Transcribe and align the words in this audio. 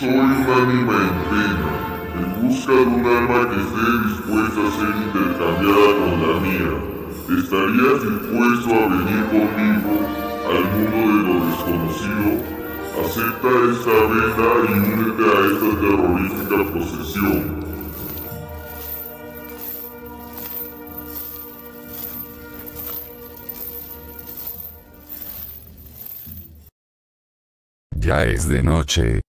Soy 0.00 0.10
un 0.10 0.20
ánima 0.20 0.94
en 0.94 1.16
pena, 1.28 1.70
en 2.14 2.24
busca 2.40 2.70
de 2.72 2.82
un 2.82 3.04
alma 3.04 3.40
que 3.50 3.56
esté 3.58 3.84
dispuesta 4.06 4.60
a 4.60 4.70
ser 4.78 4.92
intercambiada 4.94 5.88
con 5.98 6.12
la 6.22 6.32
mía. 6.38 6.72
¿Estarías 7.36 7.98
dispuesto 8.06 8.68
a 8.74 8.86
venir 8.94 9.22
conmigo 9.26 9.92
al 10.46 10.62
mundo 10.70 10.98
de 11.02 11.20
lo 11.26 11.34
desconocido? 11.46 12.28
Acepta 13.02 13.50
esta 13.72 13.96
venda 14.06 14.48
y 14.62 14.78
únete 14.78 15.24
a 15.24 15.38
esta 15.50 15.68
terrorífica 15.80 16.58
procesión. 16.70 17.42
Ya 27.96 28.22
es 28.22 28.48
de 28.48 28.62
noche. 28.62 29.22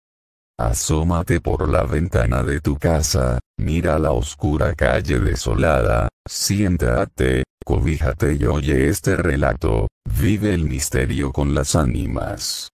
Asómate 0.59 1.43
por 1.43 1.69
la 1.69 1.83
ventana 1.83 2.43
de 2.43 2.63
tu 2.63 2.77
casa, 2.77 3.39
mira 3.59 3.99
la 3.99 4.13
oscura 4.13 4.73
calle 4.73 5.19
desolada, 5.19 6.09
siéntate, 6.27 7.43
cobíjate 7.63 8.39
y 8.41 8.47
oye 8.47 8.89
este 8.89 9.17
relato, 9.17 9.89
vive 10.19 10.55
el 10.55 10.65
misterio 10.65 11.31
con 11.31 11.55
las 11.55 11.77
ánimas. 11.77 12.71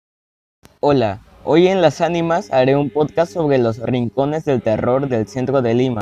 Hola, 0.82 1.22
hoy 1.46 1.70
en 1.70 1.82
Las 1.82 2.02
Ánimas 2.02 2.52
haré 2.52 2.76
un 2.76 2.90
podcast 2.90 3.32
sobre 3.32 3.60
los 3.60 3.78
rincones 3.80 4.44
del 4.44 4.62
terror 4.62 5.08
del 5.08 5.30
centro 5.30 5.62
de 5.62 5.74
Lima. 5.74 6.02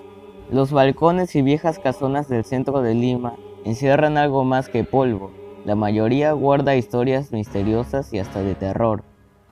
Los 0.51 0.71
balcones 0.71 1.35
y 1.35 1.43
viejas 1.43 1.77
casonas 1.77 2.27
del 2.27 2.43
centro 2.43 2.81
de 2.81 2.95
Lima 2.95 3.35
encierran 3.65 4.17
algo 4.17 4.43
más 4.43 4.67
que 4.67 4.83
polvo. 4.83 5.31
La 5.63 5.75
mayoría 5.75 6.31
guarda 6.31 6.75
historias 6.75 7.31
misteriosas 7.31 8.11
y 8.13 8.17
hasta 8.17 8.41
de 8.41 8.55
terror. 8.55 9.03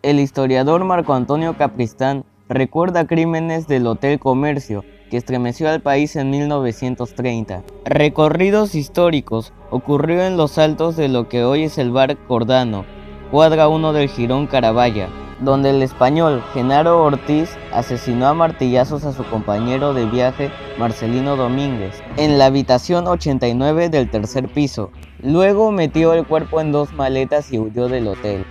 El 0.05 0.19
historiador 0.19 0.83
Marco 0.83 1.15
Antonio 1.15 1.57
Capristán 1.57 2.25
recuerda 2.47 3.07
crímenes 3.07 3.67
del 3.67 3.87
Hotel 3.87 4.19
Comercio 4.19 4.85
que 5.09 5.17
estremeció 5.17 5.67
al 5.67 5.81
país 5.81 6.15
en 6.15 6.29
1930. 6.29 7.63
Recorridos 7.85 8.75
históricos 8.75 9.51
ocurrió 9.71 10.21
en 10.21 10.37
los 10.37 10.59
altos 10.59 10.95
de 10.95 11.07
lo 11.07 11.27
que 11.27 11.43
hoy 11.43 11.63
es 11.63 11.79
el 11.79 11.89
bar 11.89 12.17
Cordano, 12.27 12.85
cuadra 13.31 13.67
1 13.67 13.93
del 13.93 14.07
Girón 14.07 14.45
Carabaya, 14.45 15.09
donde 15.39 15.71
el 15.71 15.81
español 15.81 16.43
Genaro 16.53 17.03
Ortiz 17.03 17.57
asesinó 17.73 18.27
a 18.27 18.35
martillazos 18.35 19.05
a 19.05 19.11
su 19.11 19.23
compañero 19.23 19.95
de 19.95 20.05
viaje 20.05 20.51
Marcelino 20.77 21.35
Domínguez 21.35 21.99
en 22.17 22.37
la 22.37 22.45
habitación 22.45 23.07
89 23.07 23.89
del 23.89 24.11
tercer 24.11 24.49
piso. 24.49 24.91
Luego 25.23 25.71
metió 25.71 26.13
el 26.13 26.27
cuerpo 26.27 26.61
en 26.61 26.71
dos 26.71 26.93
maletas 26.93 27.51
y 27.51 27.57
huyó 27.57 27.87
del 27.87 28.07
hotel. 28.07 28.45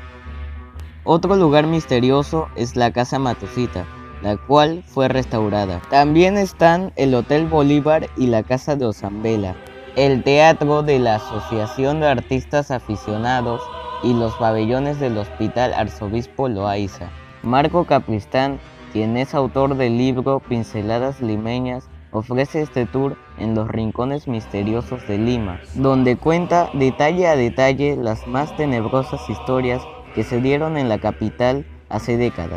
Otro 1.06 1.36
lugar 1.36 1.66
misterioso 1.66 2.48
es 2.56 2.76
la 2.76 2.90
Casa 2.90 3.18
Matosita, 3.18 3.84
la 4.22 4.38
cual 4.38 4.82
fue 4.86 5.08
restaurada. 5.08 5.82
También 5.90 6.38
están 6.38 6.94
el 6.96 7.14
Hotel 7.14 7.46
Bolívar 7.46 8.08
y 8.16 8.28
la 8.28 8.42
Casa 8.42 8.74
de 8.74 8.86
Osambela, 8.86 9.54
el 9.96 10.24
Teatro 10.24 10.82
de 10.82 10.98
la 10.98 11.16
Asociación 11.16 12.00
de 12.00 12.08
Artistas 12.08 12.70
Aficionados 12.70 13.60
y 14.02 14.14
los 14.14 14.34
pabellones 14.36 14.98
del 14.98 15.18
Hospital 15.18 15.74
Arzobispo 15.74 16.48
Loaiza. 16.48 17.10
Marco 17.42 17.84
Capristán, 17.84 18.58
quien 18.94 19.18
es 19.18 19.34
autor 19.34 19.76
del 19.76 19.98
libro 19.98 20.40
Pinceladas 20.40 21.20
Limeñas, 21.20 21.90
ofrece 22.12 22.62
este 22.62 22.86
tour 22.86 23.18
en 23.38 23.54
los 23.54 23.68
rincones 23.68 24.26
misteriosos 24.26 25.06
de 25.06 25.18
Lima, 25.18 25.60
donde 25.74 26.16
cuenta 26.16 26.70
detalle 26.72 27.26
a 27.26 27.36
detalle 27.36 27.94
las 27.96 28.26
más 28.26 28.56
tenebrosas 28.56 29.28
historias 29.28 29.82
que 30.14 30.22
se 30.22 30.40
dieron 30.40 30.76
en 30.76 30.88
la 30.88 30.98
capital 30.98 31.64
hace 31.88 32.16
décadas. 32.16 32.52